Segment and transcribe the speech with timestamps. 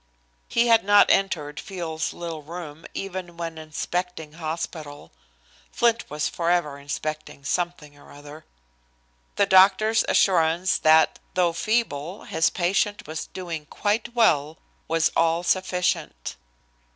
[0.47, 5.11] He had not entered Field's little room, even when inspecting hospital
[5.71, 8.43] (Flint was forever inspecting something or other)
[9.35, 16.35] the doctor's assurance that, though feeble, his patient was doing quite well, was all sufficient.